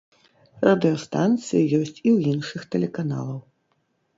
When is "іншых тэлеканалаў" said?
2.35-3.37